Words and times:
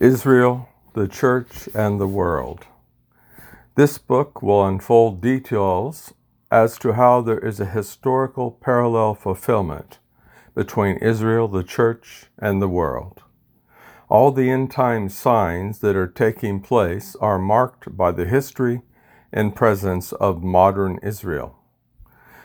Israel, 0.00 0.66
the 0.94 1.06
Church, 1.06 1.68
and 1.74 2.00
the 2.00 2.06
World. 2.06 2.64
This 3.74 3.98
book 3.98 4.40
will 4.40 4.64
unfold 4.64 5.20
details 5.20 6.14
as 6.50 6.78
to 6.78 6.94
how 6.94 7.20
there 7.20 7.38
is 7.38 7.60
a 7.60 7.66
historical 7.66 8.50
parallel 8.50 9.14
fulfillment 9.14 9.98
between 10.54 10.96
Israel, 10.96 11.48
the 11.48 11.62
Church, 11.62 12.30
and 12.38 12.62
the 12.62 12.68
world. 12.68 13.22
All 14.08 14.32
the 14.32 14.48
end 14.48 14.70
time 14.70 15.10
signs 15.10 15.80
that 15.80 15.96
are 15.96 16.08
taking 16.08 16.62
place 16.62 17.14
are 17.20 17.38
marked 17.38 17.94
by 17.94 18.10
the 18.10 18.24
history 18.24 18.80
and 19.30 19.54
presence 19.54 20.12
of 20.12 20.42
modern 20.42 20.98
Israel. 21.02 21.58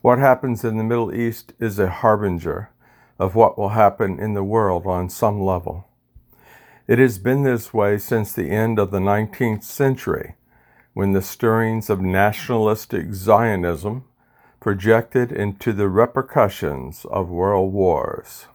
What 0.00 0.18
happens 0.18 0.64
in 0.64 0.78
the 0.78 0.84
Middle 0.84 1.14
East 1.14 1.52
is 1.60 1.78
a 1.78 1.88
harbinger 1.88 2.70
of 3.20 3.36
what 3.36 3.56
will 3.56 3.68
happen 3.68 4.18
in 4.18 4.34
the 4.34 4.42
world 4.42 4.84
on 4.84 5.08
some 5.08 5.40
level. 5.40 5.84
It 6.88 7.00
has 7.00 7.18
been 7.18 7.42
this 7.42 7.74
way 7.74 7.98
since 7.98 8.32
the 8.32 8.48
end 8.48 8.78
of 8.78 8.92
the 8.92 9.00
19th 9.00 9.64
century, 9.64 10.36
when 10.94 11.12
the 11.12 11.22
stirrings 11.22 11.90
of 11.90 12.00
nationalistic 12.00 13.12
Zionism 13.12 14.04
projected 14.60 15.32
into 15.32 15.72
the 15.72 15.88
repercussions 15.88 17.04
of 17.06 17.28
world 17.28 17.72
wars. 17.72 18.46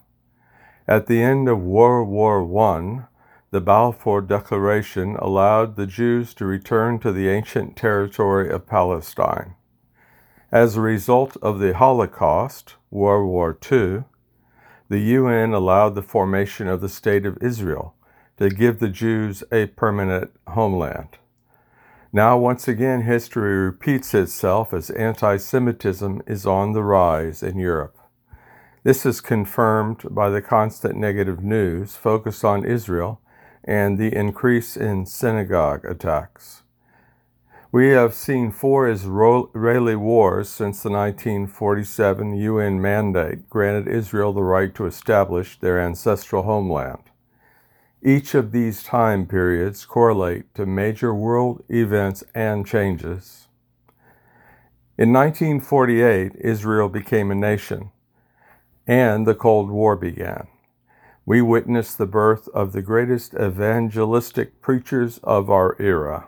At 0.88 1.08
the 1.08 1.22
end 1.22 1.50
of 1.50 1.62
World 1.62 2.08
War 2.08 2.42
I, 2.70 3.02
the 3.52 3.60
Balfour 3.60 4.22
Declaration 4.22 5.18
allowed 5.18 5.76
the 5.76 5.86
Jews 5.86 6.34
to 6.36 6.46
return 6.46 7.00
to 7.00 7.12
the 7.12 7.28
ancient 7.28 7.76
territory 7.76 8.50
of 8.50 8.66
Palestine. 8.66 9.56
As 10.54 10.78
a 10.78 10.82
result 10.82 11.36
of 11.42 11.60
the 11.60 11.74
Holocaust, 11.74 12.76
World 12.90 13.28
War 13.28 13.58
II, 13.70 14.06
the 14.88 15.00
UN 15.00 15.54
allowed 15.54 15.96
the 15.96 16.02
formation 16.02 16.70
of 16.70 16.80
the 16.80 16.90
State 16.90 17.26
of 17.26 17.38
Israel 17.42 17.96
to 18.42 18.50
give 18.50 18.80
the 18.80 18.90
Jews 18.90 19.44
a 19.52 19.68
permanent 19.68 20.32
homeland. 20.48 21.20
Now, 22.12 22.40
once 22.40 22.68
again, 22.68 23.04
history 23.04 23.56
repeats 23.56 24.16
itself 24.16 24.74
as 24.74 24.90
anti 24.90 25.38
Semitism 25.38 26.24
is 26.26 26.48
on 26.48 26.74
the 26.74 26.82
rise 26.82 27.44
in 27.44 27.60
Europe. 27.60 28.00
This 28.84 29.06
is 29.06 29.22
confirmed 29.22 30.06
by 30.10 30.32
the 30.32 30.42
constant 30.42 30.96
negative 30.96 31.44
news 31.44 31.96
focused 31.96 32.44
on 32.44 32.66
Israel 32.66 33.22
and 33.64 34.00
the 34.00 34.16
increase 34.16 34.76
in 34.76 35.06
synagogue 35.06 35.86
attacks. 35.86 36.64
We 37.72 37.90
have 37.90 38.16
seen 38.16 38.52
four 38.52 38.90
Israeli 38.90 39.96
wars 39.96 40.50
since 40.50 40.82
the 40.82 40.90
1947 40.90 42.34
UN 42.34 42.82
mandate 42.82 43.52
granted 43.52 43.88
Israel 43.88 44.34
the 44.34 44.42
right 44.42 44.74
to 44.74 44.88
establish 44.88 45.60
their 45.60 45.80
ancestral 45.80 46.42
homeland. 46.42 47.11
Each 48.04 48.34
of 48.34 48.52
these 48.52 48.84
time 48.84 49.28
periods 49.28 49.86
correlate 49.86 50.56
to 50.56 50.66
major 50.66 51.14
world 51.14 51.64
events 51.70 52.24
and 52.34 52.66
changes. 52.66 53.48
In 54.98 55.14
1948, 55.14 56.32
Israel 56.40 56.90
became 56.90 57.30
a 57.30 57.36
nation, 57.36 57.92
and 58.88 59.28
the 59.28 59.36
Cold 59.36 59.70
War 59.70 59.96
began. 59.96 60.48
We 61.28 61.44
witnessed 61.44 62.00
the 62.00 62.08
birth 62.08 62.48
of 62.56 62.72
the 62.72 62.82
greatest 62.82 63.36
evangelistic 63.36 64.62
preachers 64.62 65.20
of 65.24 65.52
our 65.52 65.76
era 65.80 66.28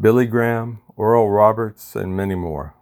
Billy 0.00 0.26
Graham, 0.26 0.80
Oral 0.96 1.30
Roberts, 1.30 1.94
and 1.94 2.16
many 2.16 2.34
more. 2.34 2.74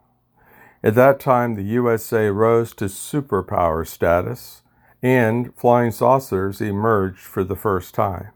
At 0.83 0.95
that 0.95 1.21
time, 1.21 1.55
the 1.55 1.63
USA 1.63 2.31
rose 2.31 2.75
to 2.77 2.87
superpower 2.87 3.87
status 3.87 4.63
and 5.05 5.55
flying 5.55 5.91
saucers 5.91 6.63
emerged 6.63 7.19
for 7.19 7.45
the 7.45 7.55
first 7.55 7.95
time. 7.95 8.31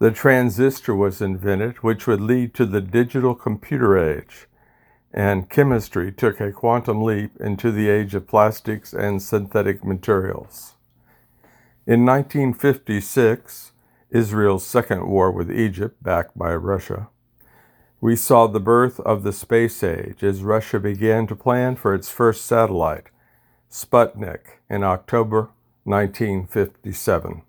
The 0.00 0.10
transistor 0.10 0.92
was 0.92 1.22
invented, 1.22 1.76
which 1.84 2.08
would 2.08 2.20
lead 2.20 2.52
to 2.54 2.66
the 2.66 2.80
digital 2.80 3.36
computer 3.36 3.96
age, 3.96 4.48
and 5.14 5.48
chemistry 5.48 6.10
took 6.10 6.40
a 6.40 6.50
quantum 6.50 7.00
leap 7.04 7.36
into 7.38 7.70
the 7.70 7.88
age 7.88 8.12
of 8.12 8.26
plastics 8.26 8.92
and 8.92 9.22
synthetic 9.22 9.84
materials. 9.84 10.74
In 11.86 12.04
1956, 12.04 13.70
Israel's 14.10 14.66
second 14.66 15.06
war 15.06 15.30
with 15.30 15.48
Egypt, 15.48 16.02
backed 16.02 16.36
by 16.36 16.56
Russia, 16.56 17.08
we 18.00 18.16
saw 18.16 18.48
the 18.48 18.58
birth 18.58 18.98
of 18.98 19.22
the 19.22 19.32
space 19.32 19.84
age 19.84 20.24
as 20.24 20.42
Russia 20.42 20.80
began 20.80 21.28
to 21.28 21.36
plan 21.36 21.76
for 21.76 21.94
its 21.94 22.10
first 22.10 22.44
satellite, 22.44 23.10
Sputnik 23.72 24.58
in 24.68 24.84
October 24.84 25.48
1957. 25.84 27.40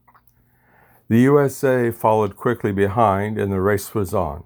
The 1.10 1.20
USA 1.20 1.92
followed 1.92 2.38
quickly 2.38 2.72
behind 2.72 3.38
and 3.38 3.52
the 3.52 3.60
race 3.60 3.94
was 3.94 4.14
on. 4.14 4.46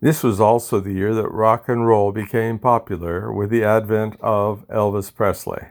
This 0.00 0.22
was 0.22 0.40
also 0.40 0.80
the 0.80 0.94
year 0.94 1.12
that 1.12 1.28
rock 1.28 1.68
and 1.68 1.86
roll 1.86 2.12
became 2.12 2.58
popular 2.58 3.30
with 3.30 3.50
the 3.50 3.62
advent 3.62 4.18
of 4.22 4.66
Elvis 4.68 5.14
Presley. 5.14 5.66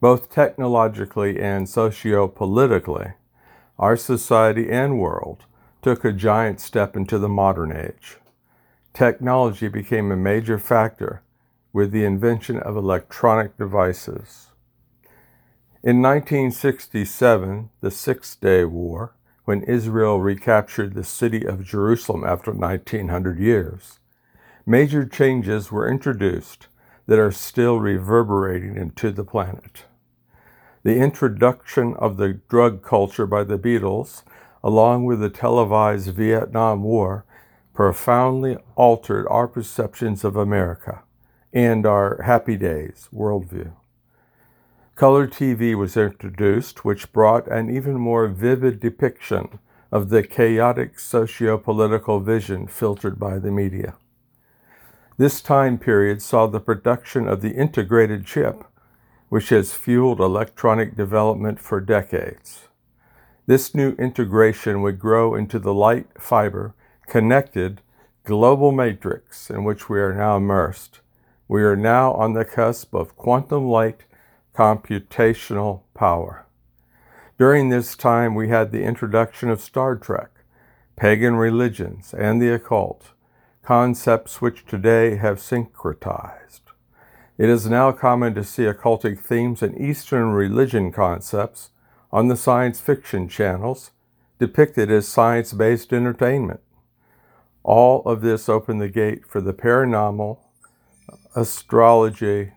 Both 0.00 0.30
technologically 0.30 1.38
and 1.38 1.68
socio-politically, 1.68 3.12
our 3.78 3.98
society 3.98 4.70
and 4.70 4.98
world 4.98 5.44
took 5.82 6.02
a 6.02 6.12
giant 6.12 6.60
step 6.60 6.96
into 6.96 7.18
the 7.18 7.28
modern 7.28 7.76
age. 7.76 8.16
Technology 8.94 9.68
became 9.68 10.10
a 10.10 10.16
major 10.16 10.58
factor 10.58 11.20
with 11.76 11.92
the 11.92 12.06
invention 12.06 12.58
of 12.60 12.74
electronic 12.74 13.54
devices. 13.58 14.46
In 15.82 16.00
1967, 16.00 17.68
the 17.82 17.90
Six 17.90 18.34
Day 18.34 18.64
War, 18.64 19.14
when 19.44 19.62
Israel 19.64 20.18
recaptured 20.18 20.94
the 20.94 21.04
city 21.04 21.46
of 21.46 21.66
Jerusalem 21.66 22.24
after 22.24 22.50
1900 22.50 23.38
years, 23.38 24.00
major 24.64 25.04
changes 25.04 25.70
were 25.70 25.86
introduced 25.86 26.68
that 27.08 27.18
are 27.18 27.30
still 27.30 27.78
reverberating 27.78 28.78
into 28.78 29.10
the 29.10 29.22
planet. 29.22 29.84
The 30.82 30.96
introduction 30.96 31.94
of 31.96 32.16
the 32.16 32.40
drug 32.48 32.82
culture 32.82 33.26
by 33.26 33.44
the 33.44 33.58
Beatles, 33.58 34.22
along 34.64 35.04
with 35.04 35.20
the 35.20 35.28
televised 35.28 36.08
Vietnam 36.14 36.82
War, 36.82 37.26
profoundly 37.74 38.56
altered 38.76 39.26
our 39.28 39.46
perceptions 39.46 40.24
of 40.24 40.36
America 40.36 41.02
and 41.56 41.86
our 41.86 42.20
happy 42.24 42.54
days 42.54 43.08
worldview. 43.14 43.72
Color 44.94 45.26
TV 45.26 45.74
was 45.74 45.96
introduced, 45.96 46.84
which 46.84 47.14
brought 47.14 47.48
an 47.48 47.74
even 47.74 47.94
more 47.94 48.28
vivid 48.28 48.78
depiction 48.78 49.58
of 49.90 50.10
the 50.10 50.22
chaotic 50.22 50.98
socio 50.98 51.56
political 51.56 52.20
vision 52.20 52.66
filtered 52.66 53.18
by 53.18 53.38
the 53.38 53.50
media. 53.50 53.94
This 55.16 55.40
time 55.40 55.78
period 55.78 56.20
saw 56.20 56.46
the 56.46 56.60
production 56.60 57.26
of 57.26 57.40
the 57.40 57.54
integrated 57.54 58.26
chip, 58.26 58.62
which 59.30 59.48
has 59.48 59.72
fueled 59.72 60.20
electronic 60.20 60.94
development 60.94 61.58
for 61.58 61.80
decades. 61.80 62.68
This 63.46 63.74
new 63.74 63.92
integration 63.92 64.82
would 64.82 64.98
grow 64.98 65.34
into 65.34 65.58
the 65.58 65.72
light 65.72 66.08
fiber, 66.18 66.74
connected, 67.06 67.80
global 68.24 68.72
matrix 68.72 69.48
in 69.48 69.64
which 69.64 69.88
we 69.88 69.98
are 69.98 70.12
now 70.12 70.36
immersed 70.36 71.00
we 71.48 71.62
are 71.62 71.76
now 71.76 72.12
on 72.14 72.32
the 72.32 72.44
cusp 72.44 72.94
of 72.94 73.16
quantum 73.16 73.66
light 73.68 74.04
computational 74.54 75.82
power. 75.94 76.46
During 77.38 77.68
this 77.68 77.94
time, 77.96 78.34
we 78.34 78.48
had 78.48 78.72
the 78.72 78.82
introduction 78.82 79.50
of 79.50 79.60
Star 79.60 79.94
Trek, 79.96 80.30
pagan 80.96 81.36
religions, 81.36 82.14
and 82.14 82.40
the 82.40 82.52
occult, 82.52 83.12
concepts 83.62 84.40
which 84.40 84.64
today 84.64 85.16
have 85.16 85.38
syncretized. 85.38 86.60
It 87.36 87.50
is 87.50 87.66
now 87.66 87.92
common 87.92 88.34
to 88.34 88.44
see 88.44 88.62
occultic 88.62 89.20
themes 89.20 89.62
and 89.62 89.78
Eastern 89.78 90.30
religion 90.30 90.90
concepts 90.90 91.70
on 92.10 92.28
the 92.28 92.36
science 92.36 92.80
fiction 92.80 93.28
channels 93.28 93.90
depicted 94.38 94.90
as 94.90 95.06
science 95.06 95.52
based 95.52 95.92
entertainment. 95.92 96.60
All 97.62 98.02
of 98.04 98.22
this 98.22 98.48
opened 98.48 98.80
the 98.80 98.88
gate 98.88 99.26
for 99.26 99.40
the 99.42 99.52
paranormal 99.52 100.38
astrology, 101.34 102.52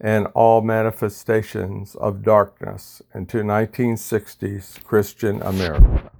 and 0.00 0.26
all 0.34 0.60
manifestations 0.60 1.94
of 1.94 2.22
darkness 2.22 3.00
into 3.14 3.38
1960s 3.38 4.82
Christian 4.84 5.40
America. 5.42 6.10